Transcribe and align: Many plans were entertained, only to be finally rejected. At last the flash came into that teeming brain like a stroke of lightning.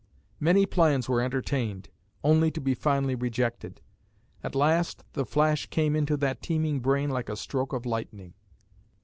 Many 0.39 0.65
plans 0.65 1.07
were 1.07 1.21
entertained, 1.21 1.89
only 2.23 2.49
to 2.53 2.59
be 2.59 2.73
finally 2.73 3.13
rejected. 3.13 3.81
At 4.43 4.55
last 4.55 5.03
the 5.13 5.27
flash 5.27 5.67
came 5.67 5.95
into 5.95 6.17
that 6.17 6.41
teeming 6.41 6.79
brain 6.79 7.11
like 7.11 7.29
a 7.29 7.37
stroke 7.37 7.71
of 7.71 7.85
lightning. 7.85 8.33